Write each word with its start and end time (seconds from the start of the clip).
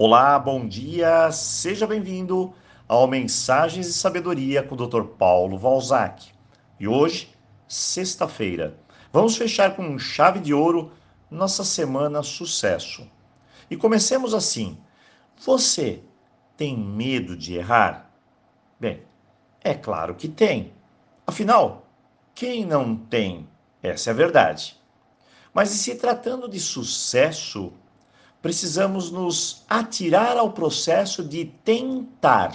Olá, 0.00 0.38
bom 0.38 0.64
dia, 0.64 1.28
seja 1.32 1.84
bem-vindo 1.84 2.54
ao 2.86 3.08
Mensagens 3.08 3.88
de 3.88 3.92
Sabedoria 3.94 4.62
com 4.62 4.76
o 4.76 4.86
Dr. 4.86 5.02
Paulo 5.18 5.58
Valzac. 5.58 6.30
E 6.78 6.86
hoje, 6.86 7.34
sexta-feira, 7.66 8.78
vamos 9.12 9.36
fechar 9.36 9.74
com 9.74 9.98
chave 9.98 10.38
de 10.38 10.54
ouro 10.54 10.92
nossa 11.28 11.64
semana 11.64 12.22
sucesso. 12.22 13.10
E 13.68 13.76
comecemos 13.76 14.34
assim: 14.34 14.78
você 15.44 16.00
tem 16.56 16.78
medo 16.78 17.36
de 17.36 17.56
errar? 17.56 18.08
Bem, 18.78 19.02
é 19.64 19.74
claro 19.74 20.14
que 20.14 20.28
tem. 20.28 20.74
Afinal, 21.26 21.88
quem 22.36 22.64
não 22.64 22.94
tem? 22.94 23.48
Essa 23.82 24.10
é 24.10 24.12
a 24.12 24.16
verdade. 24.16 24.78
Mas 25.52 25.74
e 25.74 25.76
se 25.76 25.96
tratando 25.96 26.48
de 26.48 26.60
sucesso, 26.60 27.72
precisamos 28.40 29.10
nos 29.10 29.64
atirar 29.68 30.36
ao 30.36 30.52
processo 30.52 31.24
de 31.24 31.46
tentar. 31.64 32.54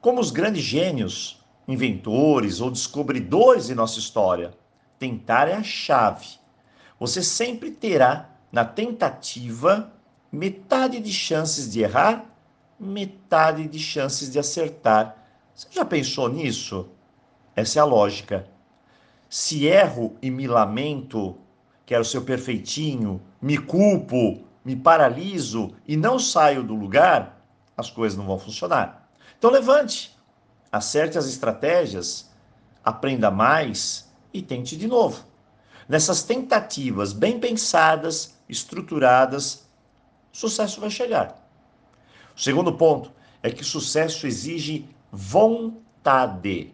Como 0.00 0.20
os 0.20 0.30
grandes 0.30 0.62
gênios, 0.62 1.44
inventores 1.66 2.60
ou 2.60 2.70
descobridores 2.70 3.66
de 3.66 3.74
nossa 3.74 3.98
história, 3.98 4.54
tentar 4.98 5.48
é 5.48 5.54
a 5.54 5.62
chave. 5.62 6.38
Você 6.98 7.22
sempre 7.22 7.70
terá, 7.70 8.30
na 8.50 8.64
tentativa, 8.64 9.92
metade 10.30 11.00
de 11.00 11.12
chances 11.12 11.70
de 11.70 11.80
errar, 11.80 12.24
metade 12.78 13.66
de 13.66 13.78
chances 13.78 14.30
de 14.30 14.38
acertar. 14.38 15.16
Você 15.54 15.68
já 15.70 15.84
pensou 15.84 16.28
nisso? 16.28 16.88
Essa 17.54 17.78
é 17.78 17.82
a 17.82 17.84
lógica. 17.84 18.48
Se 19.28 19.66
erro 19.66 20.16
e 20.22 20.30
me 20.30 20.46
lamento, 20.46 21.36
quero 21.86 22.04
ser 22.04 22.20
perfeitinho, 22.22 23.22
me 23.40 23.56
culpo, 23.56 24.44
me 24.64 24.74
paraliso 24.74 25.72
e 25.86 25.96
não 25.96 26.18
saio 26.18 26.64
do 26.64 26.74
lugar, 26.74 27.40
as 27.76 27.88
coisas 27.88 28.18
não 28.18 28.26
vão 28.26 28.38
funcionar. 28.38 29.08
Então 29.38 29.50
levante, 29.50 30.14
acerte 30.72 31.16
as 31.16 31.26
estratégias, 31.28 32.28
aprenda 32.84 33.30
mais 33.30 34.12
e 34.34 34.42
tente 34.42 34.76
de 34.76 34.88
novo. 34.88 35.24
Nessas 35.88 36.24
tentativas 36.24 37.12
bem 37.12 37.38
pensadas, 37.38 38.36
estruturadas, 38.48 39.68
sucesso 40.32 40.80
vai 40.80 40.90
chegar. 40.90 41.48
O 42.36 42.40
segundo 42.40 42.72
ponto 42.72 43.12
é 43.42 43.50
que 43.50 43.62
sucesso 43.64 44.26
exige 44.26 44.88
vontade. 45.12 46.72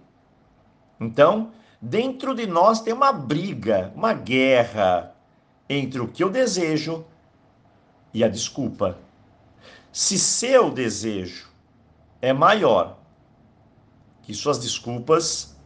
Então, 0.98 1.52
dentro 1.82 2.32
de 2.32 2.46
nós 2.46 2.80
tem 2.80 2.92
uma 2.92 3.12
briga, 3.12 3.92
uma 3.96 4.14
guerra 4.14 5.16
entre 5.68 6.00
o 6.00 6.06
que 6.06 6.22
eu 6.22 6.30
desejo 6.30 7.04
e 8.14 8.22
a 8.22 8.28
desculpa. 8.28 8.96
Se 9.90 10.16
seu 10.16 10.70
desejo 10.70 11.50
é 12.20 12.32
maior 12.32 12.98
que 14.22 14.32
suas 14.32 14.60
desculpas, 14.60 15.56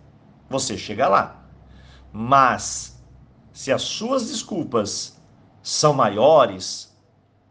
você 0.49 0.79
chega 0.79 1.07
lá. 1.07 1.45
Mas 2.11 2.99
se 3.53 3.71
as 3.71 3.83
suas 3.83 4.29
desculpas 4.29 5.21
são 5.63 5.93
maiores, 5.93 6.97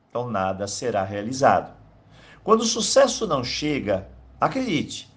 então 0.09 0.27
nada 0.27 0.65
será 0.65 1.03
realizado. 1.03 1.71
Quando 2.43 2.61
o 2.61 2.65
sucesso 2.65 3.27
não 3.27 3.43
chega, 3.43 4.09
acredite, 4.41 5.13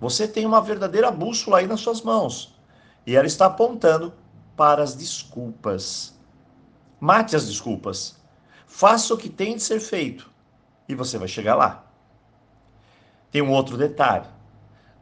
você 0.00 0.28
tem 0.28 0.46
uma 0.46 0.60
verdadeira 0.60 1.10
bússola 1.10 1.58
aí 1.58 1.66
nas 1.66 1.80
suas 1.80 2.00
mãos 2.00 2.51
e 3.06 3.16
ela 3.16 3.26
está 3.26 3.46
apontando 3.46 4.12
para 4.56 4.82
as 4.82 4.94
desculpas. 4.94 6.18
Mate 7.00 7.34
as 7.34 7.46
desculpas. 7.46 8.20
Faça 8.66 9.12
o 9.12 9.18
que 9.18 9.28
tem 9.28 9.56
de 9.56 9.62
ser 9.62 9.80
feito 9.80 10.30
e 10.88 10.94
você 10.94 11.18
vai 11.18 11.28
chegar 11.28 11.54
lá. 11.54 11.84
Tem 13.30 13.42
um 13.42 13.50
outro 13.50 13.76
detalhe. 13.76 14.26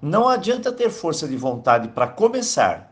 Não 0.01 0.29
adianta 0.29 0.73
ter 0.73 0.91
força 0.91 1.29
de 1.29 1.37
vontade 1.37 1.89
para 1.89 2.09
começar 2.09 2.91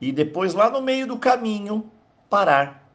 e 0.00 0.10
depois, 0.10 0.54
lá 0.54 0.70
no 0.70 0.80
meio 0.80 1.06
do 1.06 1.18
caminho, 1.18 1.90
parar. 2.30 2.88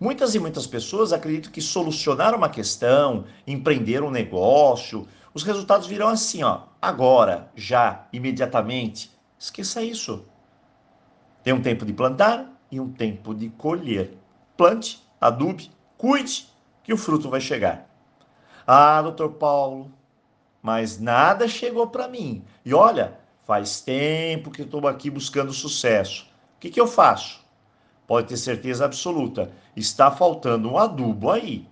Muitas 0.00 0.34
e 0.34 0.38
muitas 0.38 0.66
pessoas 0.66 1.12
acreditam 1.12 1.52
que 1.52 1.60
solucionar 1.60 2.34
uma 2.34 2.48
questão, 2.48 3.24
empreender 3.46 4.02
um 4.02 4.10
negócio, 4.10 5.06
os 5.32 5.44
resultados 5.44 5.86
virão 5.86 6.08
assim, 6.08 6.42
ó, 6.42 6.62
agora, 6.82 7.50
já, 7.54 8.06
imediatamente. 8.12 9.16
Esqueça 9.38 9.82
isso. 9.82 10.24
Tem 11.48 11.54
um 11.54 11.62
tempo 11.62 11.86
de 11.86 11.94
plantar 11.94 12.46
e 12.70 12.78
um 12.78 12.92
tempo 12.92 13.34
de 13.34 13.48
colher. 13.48 14.18
Plante, 14.54 15.02
adube, 15.18 15.70
cuide, 15.96 16.46
que 16.84 16.92
o 16.92 16.96
fruto 16.98 17.30
vai 17.30 17.40
chegar. 17.40 17.88
Ah, 18.66 19.00
doutor 19.00 19.32
Paulo, 19.32 19.90
mas 20.60 21.00
nada 21.00 21.48
chegou 21.48 21.86
para 21.86 22.06
mim. 22.06 22.44
E 22.66 22.74
olha, 22.74 23.18
faz 23.46 23.80
tempo 23.80 24.50
que 24.50 24.60
estou 24.60 24.86
aqui 24.86 25.08
buscando 25.08 25.50
sucesso. 25.50 26.26
O 26.56 26.60
que, 26.60 26.68
que 26.68 26.78
eu 26.78 26.86
faço? 26.86 27.42
Pode 28.06 28.28
ter 28.28 28.36
certeza 28.36 28.84
absoluta, 28.84 29.50
está 29.74 30.10
faltando 30.10 30.70
um 30.70 30.76
adubo 30.76 31.30
aí. 31.30 31.66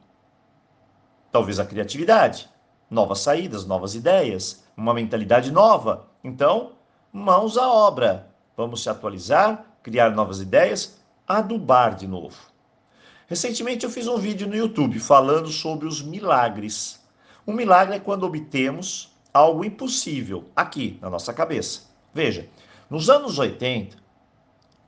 Talvez 1.30 1.60
a 1.60 1.66
criatividade, 1.66 2.48
novas 2.90 3.18
saídas, 3.18 3.66
novas 3.66 3.94
ideias, 3.94 4.64
uma 4.74 4.94
mentalidade 4.94 5.52
nova. 5.52 6.08
Então, 6.24 6.72
mãos 7.12 7.58
à 7.58 7.70
obra. 7.70 8.34
Vamos 8.56 8.82
se 8.82 8.88
atualizar, 8.88 9.64
criar 9.82 10.10
novas 10.10 10.40
ideias, 10.40 10.98
adubar 11.28 11.94
de 11.94 12.06
novo. 12.06 12.36
Recentemente 13.26 13.84
eu 13.84 13.90
fiz 13.90 14.06
um 14.06 14.16
vídeo 14.16 14.48
no 14.48 14.56
YouTube 14.56 14.98
falando 14.98 15.48
sobre 15.48 15.86
os 15.86 16.00
milagres. 16.00 17.04
Um 17.46 17.52
milagre 17.52 17.96
é 17.96 18.00
quando 18.00 18.24
obtemos 18.24 19.14
algo 19.34 19.64
impossível 19.64 20.44
aqui 20.54 20.98
na 21.02 21.10
nossa 21.10 21.34
cabeça. 21.34 21.82
Veja, 22.14 22.48
nos 22.88 23.10
anos 23.10 23.38
80, 23.38 23.96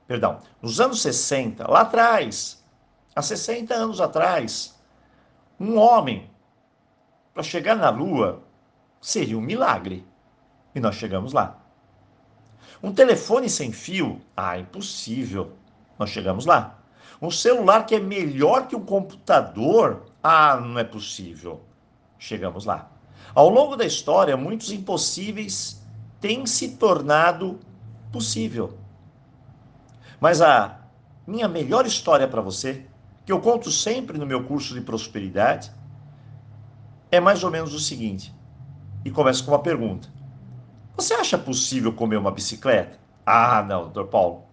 perdão, 0.07 0.39
nos 0.61 0.79
anos 0.79 1.01
60, 1.01 1.69
lá 1.69 1.81
atrás, 1.81 2.63
há 3.15 3.21
60 3.21 3.73
anos 3.73 4.01
atrás, 4.01 4.75
um 5.59 5.77
homem 5.77 6.29
para 7.33 7.43
chegar 7.43 7.75
na 7.75 7.89
Lua 7.89 8.41
seria 9.01 9.37
um 9.37 9.41
milagre. 9.41 10.05
E 10.73 10.79
nós 10.79 10.95
chegamos 10.95 11.33
lá. 11.33 11.58
Um 12.81 12.93
telefone 12.93 13.49
sem 13.49 13.71
fio? 13.71 14.21
Ah, 14.35 14.57
impossível. 14.57 15.53
Nós 15.97 16.09
chegamos 16.09 16.45
lá. 16.45 16.79
Um 17.21 17.29
celular 17.29 17.85
que 17.85 17.95
é 17.95 17.99
melhor 17.99 18.67
que 18.67 18.75
um 18.75 18.85
computador? 18.85 20.05
Ah, 20.23 20.55
não 20.55 20.79
é 20.79 20.83
possível. 20.83 21.61
Chegamos 22.17 22.65
lá. 22.65 22.89
Ao 23.35 23.49
longo 23.49 23.75
da 23.75 23.85
história, 23.85 24.35
muitos 24.37 24.71
impossíveis 24.71 25.81
têm 26.19 26.45
se 26.45 26.75
tornado 26.77 27.59
possível. 28.11 28.77
Mas 30.19 30.41
a 30.41 30.79
minha 31.27 31.47
melhor 31.47 31.85
história 31.85 32.27
para 32.27 32.41
você, 32.41 32.85
que 33.25 33.31
eu 33.31 33.39
conto 33.39 33.71
sempre 33.71 34.17
no 34.17 34.25
meu 34.25 34.43
curso 34.45 34.73
de 34.73 34.81
prosperidade, 34.81 35.71
é 37.11 37.19
mais 37.19 37.43
ou 37.43 37.51
menos 37.51 37.73
o 37.73 37.79
seguinte. 37.79 38.33
E 39.03 39.11
começa 39.11 39.43
com 39.43 39.51
uma 39.51 39.59
pergunta: 39.61 40.09
Você 40.99 41.13
acha 41.13 41.37
possível 41.37 41.93
comer 41.93 42.17
uma 42.17 42.29
bicicleta? 42.29 42.99
Ah, 43.25 43.63
não, 43.63 43.83
doutor 43.83 44.07
Paulo, 44.07 44.43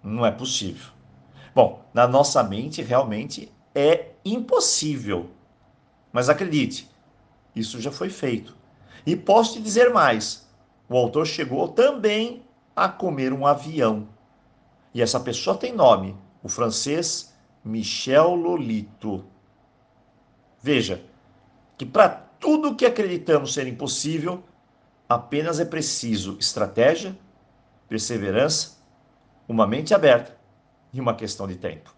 não 0.00 0.24
é 0.24 0.30
possível. 0.30 0.92
Bom, 1.52 1.84
na 1.92 2.06
nossa 2.06 2.40
mente 2.44 2.82
realmente 2.82 3.52
é 3.74 4.10
impossível. 4.24 5.28
Mas 6.12 6.28
acredite, 6.28 6.88
isso 7.52 7.80
já 7.80 7.90
foi 7.90 8.10
feito. 8.10 8.56
E 9.04 9.16
posso 9.16 9.54
te 9.54 9.60
dizer 9.60 9.92
mais: 9.92 10.48
o 10.88 10.96
autor 10.96 11.26
chegou 11.26 11.66
também 11.66 12.44
a 12.76 12.88
comer 12.88 13.32
um 13.32 13.44
avião. 13.44 14.06
E 14.94 15.02
essa 15.02 15.18
pessoa 15.18 15.56
tem 15.56 15.72
nome, 15.72 16.16
o 16.44 16.48
francês 16.48 17.34
Michel 17.64 18.36
Lolito. 18.36 19.24
Veja 20.62 21.02
que 21.76 21.84
para 21.84 22.08
tudo 22.38 22.76
que 22.76 22.86
acreditamos 22.86 23.52
ser 23.52 23.66
impossível, 23.66 24.44
apenas 25.08 25.60
é 25.60 25.64
preciso 25.64 26.36
estratégia, 26.38 27.16
perseverança, 27.88 28.76
uma 29.48 29.66
mente 29.66 29.94
aberta 29.94 30.36
em 30.92 31.00
uma 31.00 31.14
questão 31.14 31.46
de 31.46 31.56
tempo. 31.56 31.94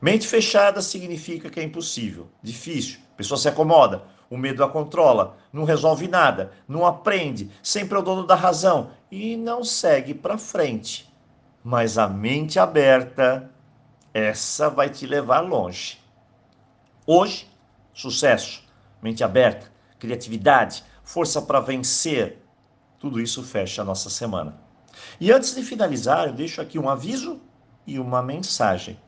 Mente 0.00 0.26
fechada 0.26 0.82
significa 0.82 1.48
que 1.48 1.60
é 1.60 1.62
impossível, 1.62 2.28
difícil, 2.42 2.98
a 3.14 3.16
pessoa 3.16 3.38
se 3.38 3.48
acomoda, 3.48 4.02
o 4.28 4.36
medo 4.36 4.64
a 4.64 4.68
controla, 4.68 5.36
não 5.52 5.64
resolve 5.64 6.08
nada, 6.08 6.52
não 6.66 6.84
aprende, 6.84 7.50
sempre 7.62 7.96
é 7.96 8.00
o 8.00 8.02
dono 8.02 8.26
da 8.26 8.34
razão 8.34 8.90
e 9.10 9.36
não 9.36 9.62
segue 9.62 10.12
para 10.12 10.36
frente. 10.36 11.08
Mas 11.62 11.96
a 11.96 12.08
mente 12.08 12.58
aberta, 12.58 13.50
essa 14.12 14.68
vai 14.68 14.90
te 14.90 15.06
levar 15.06 15.40
longe. 15.40 15.98
Hoje, 17.06 17.48
sucesso, 17.92 18.64
mente 19.00 19.22
aberta, 19.22 19.70
criatividade, 19.98 20.84
força 21.04 21.40
para 21.42 21.60
vencer, 21.60 22.38
tudo 22.98 23.20
isso 23.20 23.42
fecha 23.42 23.82
a 23.82 23.84
nossa 23.84 24.08
semana. 24.10 24.56
E 25.20 25.30
antes 25.30 25.54
de 25.54 25.62
finalizar, 25.62 26.26
eu 26.26 26.32
deixo 26.32 26.60
aqui 26.60 26.78
um 26.78 26.88
aviso 26.88 27.40
e 27.86 27.98
uma 27.98 28.22
mensagem. 28.22 28.98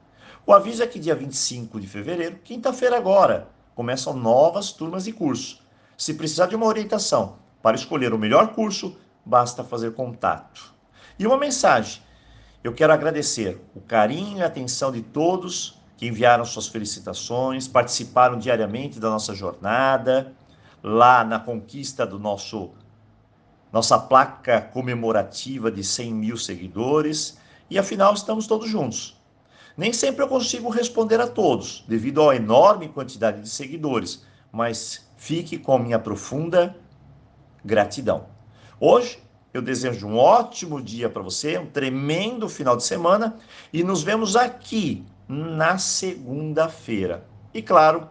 O 0.46 0.52
aviso 0.52 0.82
é 0.82 0.86
que 0.86 0.98
dia 0.98 1.14
25 1.14 1.80
de 1.80 1.88
fevereiro, 1.88 2.38
quinta-feira 2.44 2.96
agora, 2.96 3.48
começam 3.74 4.12
novas 4.12 4.70
turmas 4.70 5.04
de 5.04 5.12
curso. 5.12 5.62
Se 5.96 6.14
precisar 6.14 6.46
de 6.46 6.54
uma 6.54 6.66
orientação 6.66 7.38
para 7.62 7.76
escolher 7.76 8.12
o 8.12 8.18
melhor 8.18 8.54
curso, 8.54 8.96
basta 9.24 9.64
fazer 9.64 9.94
contato. 9.94 10.74
E 11.18 11.26
uma 11.26 11.38
mensagem: 11.38 12.02
eu 12.62 12.74
quero 12.74 12.92
agradecer 12.92 13.60
o 13.74 13.80
carinho 13.80 14.38
e 14.38 14.42
a 14.42 14.46
atenção 14.46 14.92
de 14.92 15.00
todos 15.00 15.80
que 15.96 16.06
enviaram 16.06 16.44
suas 16.44 16.68
felicitações, 16.68 17.66
participaram 17.66 18.38
diariamente 18.38 19.00
da 19.00 19.08
nossa 19.08 19.34
jornada, 19.34 20.34
lá 20.82 21.24
na 21.24 21.38
conquista 21.38 22.06
do 22.06 22.18
nosso 22.18 22.72
nossa 23.72 23.98
placa 23.98 24.60
comemorativa 24.60 25.70
de 25.70 25.84
100 25.84 26.14
mil 26.14 26.36
seguidores, 26.36 27.36
e 27.68 27.78
afinal 27.78 28.14
estamos 28.14 28.46
todos 28.46 28.68
juntos. 28.70 29.20
Nem 29.76 29.92
sempre 29.92 30.22
eu 30.22 30.28
consigo 30.28 30.70
responder 30.70 31.20
a 31.20 31.26
todos, 31.26 31.84
devido 31.86 32.26
à 32.28 32.34
enorme 32.34 32.88
quantidade 32.88 33.42
de 33.42 33.50
seguidores, 33.50 34.24
mas 34.50 35.06
fique 35.16 35.58
com 35.58 35.78
minha 35.78 35.98
profunda 35.98 36.74
gratidão. 37.62 38.26
Hoje 38.80 39.18
eu 39.52 39.60
desejo 39.60 40.06
um 40.06 40.16
ótimo 40.16 40.80
dia 40.80 41.10
para 41.10 41.22
você, 41.22 41.58
um 41.58 41.66
tremendo 41.66 42.48
final 42.48 42.76
de 42.76 42.84
semana 42.84 43.36
e 43.72 43.82
nos 43.82 44.02
vemos 44.02 44.36
aqui 44.36 45.04
na 45.28 45.76
segunda-feira. 45.76 47.26
E 47.52 47.60
claro, 47.60 48.08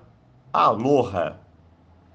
aloha! 0.52 1.45